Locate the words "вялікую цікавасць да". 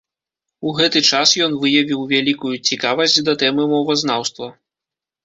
2.13-3.37